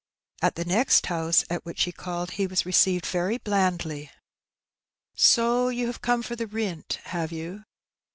[0.41, 4.09] At the next house at which he called he was received very blandly.
[5.15, 7.65] ''So you have come for the rint, have you?